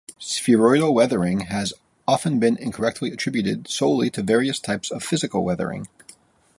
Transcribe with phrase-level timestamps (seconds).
[0.19, 1.73] Spheroidal weathering has
[2.07, 5.85] often been incorrectly attributed solely to various types of physical weathering.